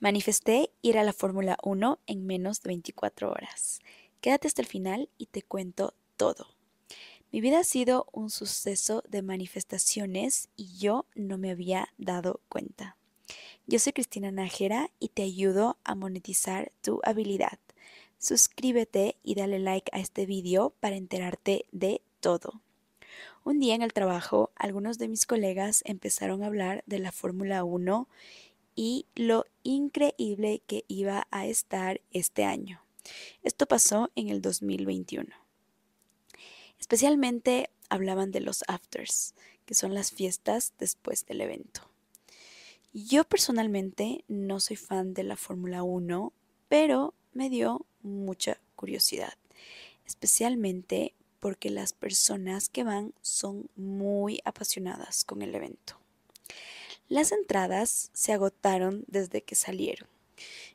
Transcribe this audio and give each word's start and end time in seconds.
Manifesté 0.00 0.70
ir 0.82 0.98
a 0.98 1.04
la 1.04 1.12
Fórmula 1.12 1.56
1 1.62 1.98
en 2.06 2.26
menos 2.26 2.62
de 2.62 2.68
24 2.68 3.30
horas. 3.30 3.80
Quédate 4.20 4.48
hasta 4.48 4.62
el 4.62 4.68
final 4.68 5.08
y 5.18 5.26
te 5.26 5.42
cuento 5.42 5.94
todo. 6.16 6.48
Mi 7.30 7.40
vida 7.40 7.60
ha 7.60 7.64
sido 7.64 8.06
un 8.12 8.30
suceso 8.30 9.02
de 9.08 9.22
manifestaciones 9.22 10.48
y 10.56 10.76
yo 10.78 11.06
no 11.14 11.38
me 11.38 11.50
había 11.50 11.88
dado 11.98 12.40
cuenta. 12.48 12.96
Yo 13.66 13.78
soy 13.78 13.92
Cristina 13.92 14.30
Nájera 14.30 14.90
y 15.00 15.08
te 15.08 15.22
ayudo 15.22 15.78
a 15.84 15.94
monetizar 15.94 16.70
tu 16.82 17.00
habilidad. 17.02 17.58
Suscríbete 18.18 19.16
y 19.22 19.34
dale 19.34 19.58
like 19.58 19.90
a 19.92 20.00
este 20.00 20.26
video 20.26 20.70
para 20.80 20.96
enterarte 20.96 21.66
de 21.72 22.02
todo. 22.20 22.60
Un 23.42 23.60
día 23.60 23.74
en 23.74 23.82
el 23.82 23.92
trabajo, 23.92 24.50
algunos 24.54 24.98
de 24.98 25.08
mis 25.08 25.26
colegas 25.26 25.82
empezaron 25.86 26.42
a 26.42 26.46
hablar 26.46 26.82
de 26.86 26.98
la 26.98 27.12
Fórmula 27.12 27.64
1 27.64 28.08
y 28.74 29.06
lo 29.14 29.46
increíble 29.62 30.62
que 30.66 30.84
iba 30.88 31.26
a 31.30 31.46
estar 31.46 32.00
este 32.12 32.44
año. 32.44 32.82
Esto 33.42 33.66
pasó 33.66 34.10
en 34.14 34.28
el 34.28 34.40
2021. 34.40 35.28
Especialmente 36.78 37.70
hablaban 37.88 38.30
de 38.30 38.40
los 38.40 38.64
afters, 38.68 39.34
que 39.66 39.74
son 39.74 39.94
las 39.94 40.12
fiestas 40.12 40.72
después 40.78 41.26
del 41.26 41.40
evento. 41.40 41.82
Yo 42.92 43.24
personalmente 43.24 44.24
no 44.28 44.60
soy 44.60 44.76
fan 44.76 45.14
de 45.14 45.24
la 45.24 45.36
Fórmula 45.36 45.82
1, 45.82 46.32
pero 46.68 47.14
me 47.32 47.50
dio 47.50 47.86
mucha 48.02 48.60
curiosidad, 48.76 49.34
especialmente 50.06 51.14
porque 51.40 51.70
las 51.70 51.92
personas 51.92 52.68
que 52.68 52.84
van 52.84 53.12
son 53.20 53.68
muy 53.76 54.40
apasionadas 54.44 55.24
con 55.24 55.42
el 55.42 55.54
evento. 55.54 55.98
Las 57.08 57.32
entradas 57.32 58.10
se 58.12 58.32
agotaron 58.32 59.04
desde 59.06 59.42
que 59.42 59.54
salieron, 59.54 60.08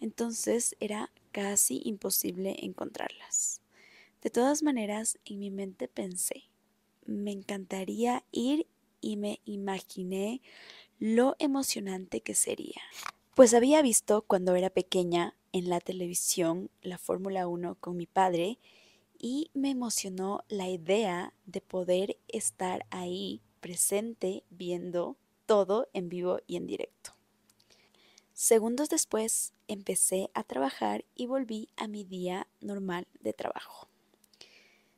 entonces 0.00 0.76
era 0.80 1.10
casi 1.32 1.82
imposible 1.84 2.56
encontrarlas. 2.60 3.60
De 4.22 4.30
todas 4.30 4.62
maneras, 4.62 5.18
en 5.24 5.40
mi 5.40 5.50
mente 5.50 5.88
pensé, 5.88 6.44
me 7.06 7.32
encantaría 7.32 8.24
ir 8.30 8.66
y 9.00 9.16
me 9.16 9.40
imaginé 9.44 10.40
lo 11.00 11.34
emocionante 11.40 12.20
que 12.20 12.36
sería. 12.36 12.80
Pues 13.34 13.52
había 13.54 13.82
visto 13.82 14.22
cuando 14.22 14.54
era 14.54 14.70
pequeña 14.70 15.34
en 15.52 15.68
la 15.68 15.80
televisión 15.80 16.70
la 16.82 16.98
Fórmula 16.98 17.48
1 17.48 17.76
con 17.80 17.96
mi 17.96 18.06
padre 18.06 18.58
y 19.18 19.50
me 19.54 19.70
emocionó 19.70 20.44
la 20.48 20.68
idea 20.68 21.32
de 21.46 21.60
poder 21.60 22.18
estar 22.28 22.86
ahí 22.90 23.40
presente 23.60 24.44
viendo 24.50 25.16
todo 25.46 25.88
en 25.92 26.08
vivo 26.08 26.40
y 26.46 26.56
en 26.56 26.66
directo. 26.66 27.14
Segundos 28.32 28.88
después 28.88 29.52
empecé 29.68 30.30
a 30.34 30.42
trabajar 30.42 31.04
y 31.14 31.26
volví 31.26 31.68
a 31.76 31.86
mi 31.86 32.04
día 32.04 32.48
normal 32.60 33.06
de 33.20 33.32
trabajo. 33.32 33.88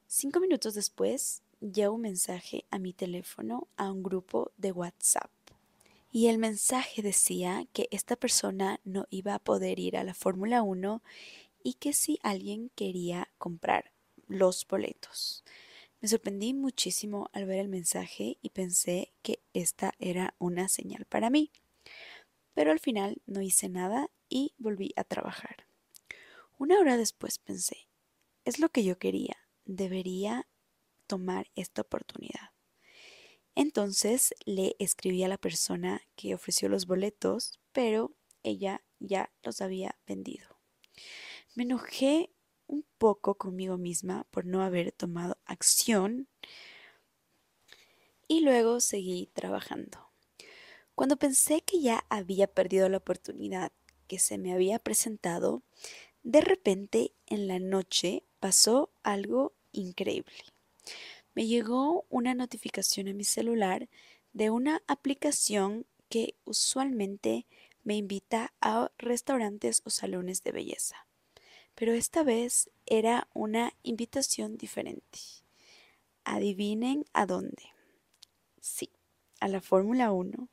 Cinco 0.07 0.41
minutos 0.41 0.75
después 0.75 1.43
llegó 1.61 1.95
un 1.95 2.03
mensaje 2.03 2.65
a 2.71 2.79
mi 2.79 2.93
teléfono 2.93 3.69
a 3.77 3.91
un 3.91 4.03
grupo 4.03 4.53
de 4.57 4.73
WhatsApp. 4.73 5.31
Y 6.13 6.29
el 6.29 6.39
mensaje 6.39 7.03
decía 7.03 7.67
que 7.73 7.89
esta 7.91 8.15
persona 8.15 8.81
no 8.85 9.07
iba 9.11 9.35
a 9.35 9.41
poder 9.41 9.81
ir 9.81 9.97
a 9.97 10.05
la 10.05 10.15
Fórmula 10.15 10.63
1 10.63 11.03
y 11.65 11.75
que 11.75 11.93
si 11.93 12.21
alguien 12.23 12.71
quería 12.77 13.29
comprar 13.39 13.91
los 14.29 14.67
boletos. 14.69 15.43
Me 16.05 16.09
sorprendí 16.09 16.53
muchísimo 16.53 17.31
al 17.33 17.47
ver 17.47 17.61
el 17.61 17.69
mensaje 17.69 18.37
y 18.43 18.51
pensé 18.51 19.15
que 19.23 19.43
esta 19.55 19.95
era 19.99 20.35
una 20.39 20.69
señal 20.69 21.07
para 21.07 21.31
mí. 21.31 21.51
Pero 22.53 22.73
al 22.73 22.79
final 22.79 23.23
no 23.25 23.41
hice 23.41 23.71
nada 23.71 24.11
y 24.29 24.53
volví 24.59 24.93
a 24.97 25.05
trabajar. 25.05 25.67
Una 26.59 26.79
hora 26.79 26.99
después 26.99 27.39
pensé, 27.39 27.89
es 28.45 28.59
lo 28.59 28.69
que 28.69 28.85
yo 28.85 28.99
quería, 28.99 29.49
debería 29.65 30.47
tomar 31.07 31.51
esta 31.55 31.81
oportunidad. 31.81 32.51
Entonces 33.55 34.35
le 34.45 34.77
escribí 34.79 35.25
a 35.25 35.29
la 35.29 35.39
persona 35.39 36.03
que 36.17 36.35
ofreció 36.35 36.69
los 36.69 36.87
boletos, 36.87 37.61
pero 37.73 38.15
ella 38.43 38.85
ya 38.99 39.33
los 39.43 39.63
había 39.63 39.99
vendido. 40.07 40.61
Me 41.55 41.63
enojé 41.63 42.31
un 42.67 42.85
poco 42.99 43.35
conmigo 43.35 43.77
misma 43.77 44.27
por 44.31 44.47
no 44.47 44.63
haber 44.63 44.93
tomado 44.93 45.39
acción 45.45 46.29
y 48.29 48.41
luego 48.41 48.81
seguí 48.81 49.29
trabajando. 49.33 50.11
Cuando 50.95 51.17
pensé 51.17 51.63
que 51.63 51.81
ya 51.81 52.05
había 52.09 52.47
perdido 52.47 52.89
la 52.89 52.99
oportunidad 52.99 53.73
que 54.07 54.19
se 54.19 54.39
me 54.39 54.53
había 54.53 54.79
presentado, 54.79 55.63
de 56.23 56.41
repente 56.41 57.13
en 57.27 57.49
la 57.49 57.59
noche 57.59 58.25
pasó 58.41 58.91
algo 59.03 59.53
increíble. 59.73 60.35
Me 61.35 61.47
llegó 61.47 62.07
una 62.09 62.35
notificación 62.35 63.09
a 63.09 63.13
mi 63.13 63.25
celular 63.25 63.89
de 64.33 64.51
una 64.51 64.83
aplicación 64.87 65.87
que 66.09 66.37
usualmente 66.45 67.47
me 67.83 67.97
invita 67.97 68.55
a 68.61 68.91
restaurantes 68.99 69.83
o 69.85 69.91
salones 69.91 70.43
de 70.45 70.53
belleza 70.53 71.07
pero 71.75 71.93
esta 71.93 72.23
vez 72.23 72.71
era 72.87 73.29
una 73.35 73.73
invitación 73.83 74.57
diferente. 74.57 75.19
Adivinen 76.25 77.05
a 77.13 77.27
dónde. 77.27 77.65
Sí, 78.61 78.91
a 79.41 79.49
la 79.49 79.61
Fórmula 79.61 80.13
1. 80.13 80.49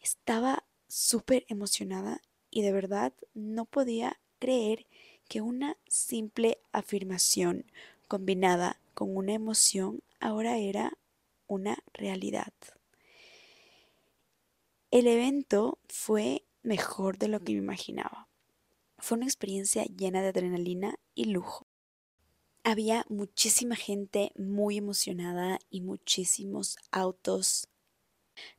Estaba 0.00 0.64
súper 0.88 1.44
emocionada 1.48 2.22
y 2.50 2.62
de 2.62 2.72
verdad 2.72 3.12
no 3.34 3.64
podía 3.64 4.18
creer 4.38 4.86
que 5.28 5.40
una 5.40 5.76
simple 5.86 6.58
afirmación 6.72 7.64
combinada 8.08 8.80
con 8.94 9.16
una 9.16 9.34
emoción 9.34 10.02
ahora 10.20 10.58
era 10.58 10.96
una 11.48 11.78
realidad. 11.92 12.52
El 14.90 15.06
evento 15.06 15.78
fue 15.88 16.44
mejor 16.62 17.18
de 17.18 17.28
lo 17.28 17.40
que 17.40 17.52
me 17.52 17.58
imaginaba. 17.58 18.25
Fue 18.98 19.16
una 19.16 19.26
experiencia 19.26 19.84
llena 19.84 20.22
de 20.22 20.28
adrenalina 20.28 20.98
y 21.14 21.26
lujo. 21.26 21.66
Había 22.64 23.04
muchísima 23.08 23.76
gente 23.76 24.32
muy 24.36 24.78
emocionada 24.78 25.58
y 25.70 25.82
muchísimos 25.82 26.76
autos. 26.90 27.68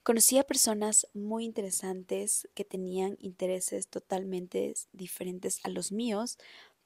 Conocí 0.04 0.38
a 0.38 0.44
personas 0.44 1.08
muy 1.14 1.44
interesantes 1.44 2.48
que 2.54 2.64
tenían 2.64 3.18
intereses 3.20 3.88
totalmente 3.88 4.74
diferentes 4.94 5.60
a 5.64 5.70
los 5.70 5.92
míos, 5.92 6.38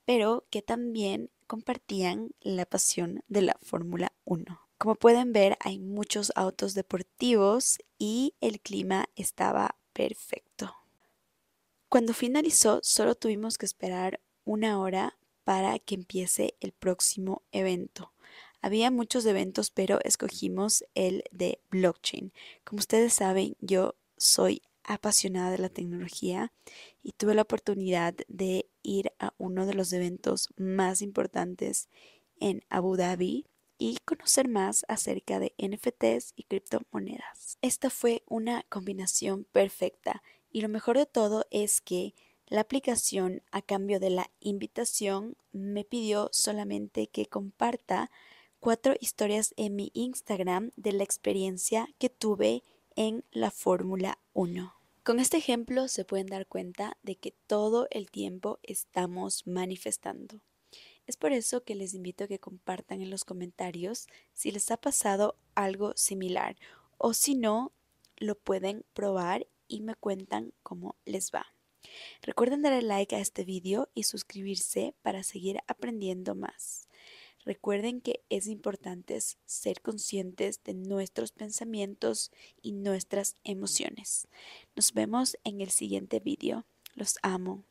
pero 0.05 0.45
que 0.49 0.61
también 0.61 1.29
compartían 1.47 2.31
la 2.41 2.65
pasión 2.65 3.23
de 3.27 3.43
la 3.43 3.57
Fórmula 3.61 4.13
1. 4.25 4.59
Como 4.77 4.95
pueden 4.95 5.31
ver, 5.31 5.57
hay 5.59 5.77
muchos 5.77 6.31
autos 6.35 6.73
deportivos 6.73 7.77
y 7.99 8.33
el 8.41 8.59
clima 8.61 9.05
estaba 9.15 9.75
perfecto. 9.93 10.80
Cuando 11.91 12.13
finalizó, 12.13 12.79
solo 12.83 13.15
tuvimos 13.15 13.57
que 13.57 13.65
esperar 13.65 14.21
una 14.45 14.79
hora 14.79 15.17
para 15.43 15.77
que 15.77 15.95
empiece 15.95 16.55
el 16.61 16.71
próximo 16.71 17.41
evento. 17.51 18.13
Había 18.61 18.89
muchos 18.91 19.25
eventos, 19.25 19.71
pero 19.71 19.99
escogimos 20.05 20.85
el 20.95 21.25
de 21.31 21.59
blockchain. 21.69 22.31
Como 22.63 22.79
ustedes 22.79 23.11
saben, 23.15 23.57
yo 23.59 23.95
soy 24.15 24.61
apasionada 24.85 25.51
de 25.51 25.57
la 25.57 25.67
tecnología 25.67 26.53
y 27.03 27.11
tuve 27.11 27.35
la 27.35 27.41
oportunidad 27.41 28.15
de 28.29 28.69
ir 28.83 29.11
a 29.19 29.33
uno 29.37 29.65
de 29.65 29.73
los 29.73 29.91
eventos 29.91 30.47
más 30.55 31.01
importantes 31.01 31.89
en 32.39 32.63
Abu 32.69 32.95
Dhabi 32.95 33.47
y 33.77 33.97
conocer 34.05 34.47
más 34.47 34.85
acerca 34.87 35.39
de 35.39 35.53
NFTs 35.57 36.31
y 36.37 36.43
criptomonedas. 36.43 37.57
Esta 37.61 37.89
fue 37.89 38.23
una 38.27 38.63
combinación 38.69 39.43
perfecta 39.43 40.23
y 40.51 40.61
lo 40.61 40.69
mejor 40.69 40.97
de 40.97 41.05
todo 41.05 41.45
es 41.51 41.81
que 41.81 42.13
la 42.47 42.61
aplicación 42.61 43.41
a 43.51 43.61
cambio 43.61 43.99
de 43.99 44.09
la 44.09 44.29
invitación 44.41 45.37
me 45.53 45.85
pidió 45.85 46.29
solamente 46.33 47.07
que 47.07 47.25
comparta 47.25 48.11
cuatro 48.59 48.93
historias 48.99 49.53
en 49.57 49.75
mi 49.75 49.91
Instagram 49.93 50.71
de 50.75 50.91
la 50.91 51.03
experiencia 51.03 51.87
que 51.97 52.09
tuve 52.09 52.63
en 52.95 53.23
la 53.31 53.51
Fórmula 53.51 54.19
1. 54.33 54.73
Con 55.03 55.19
este 55.19 55.37
ejemplo 55.37 55.87
se 55.87 56.05
pueden 56.05 56.27
dar 56.27 56.45
cuenta 56.45 56.97
de 57.01 57.15
que 57.15 57.33
todo 57.47 57.87
el 57.89 58.11
tiempo 58.11 58.59
estamos 58.61 59.47
manifestando. 59.47 60.41
Es 61.07 61.17
por 61.17 61.31
eso 61.31 61.63
que 61.63 61.75
les 61.75 61.93
invito 61.93 62.25
a 62.25 62.27
que 62.27 62.39
compartan 62.39 63.01
en 63.01 63.09
los 63.09 63.25
comentarios 63.25 64.07
si 64.33 64.51
les 64.51 64.69
ha 64.71 64.77
pasado 64.77 65.35
algo 65.55 65.93
similar 65.95 66.55
o 66.97 67.13
si 67.13 67.33
no, 67.35 67.71
lo 68.17 68.35
pueden 68.35 68.85
probar 68.93 69.47
y 69.71 69.81
me 69.81 69.95
cuentan 69.95 70.53
cómo 70.63 70.97
les 71.05 71.31
va. 71.31 71.47
Recuerden 72.21 72.61
darle 72.61 72.81
like 72.81 73.15
a 73.15 73.19
este 73.19 73.45
video 73.45 73.89
y 73.95 74.03
suscribirse 74.03 74.93
para 75.01 75.23
seguir 75.23 75.59
aprendiendo 75.67 76.35
más. 76.35 76.87
Recuerden 77.43 78.01
que 78.01 78.23
es 78.29 78.45
importante 78.47 79.17
ser 79.45 79.81
conscientes 79.81 80.63
de 80.63 80.75
nuestros 80.75 81.31
pensamientos 81.31 82.31
y 82.61 82.73
nuestras 82.73 83.37
emociones. 83.43 84.27
Nos 84.75 84.93
vemos 84.93 85.37
en 85.43 85.61
el 85.61 85.71
siguiente 85.71 86.19
video. 86.19 86.65
Los 86.93 87.17
amo. 87.23 87.63